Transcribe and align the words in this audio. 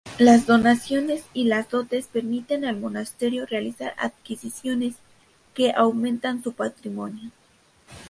Las 0.17 0.47
donaciones 0.47 1.23
y 1.31 1.43
las 1.43 1.69
dotes 1.69 2.07
permiten 2.07 2.65
al 2.65 2.75
monasterio 2.79 3.45
realizar 3.45 3.93
adquisiciones 3.99 4.95
que 5.53 5.73
aumentan 5.73 6.41
su 6.41 6.53
patrimonio. 6.53 7.29